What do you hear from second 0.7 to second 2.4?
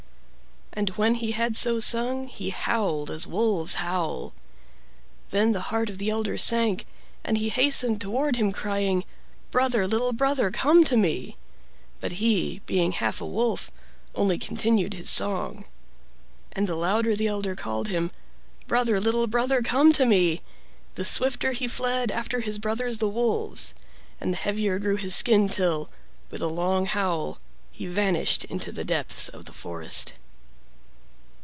And when he had so sung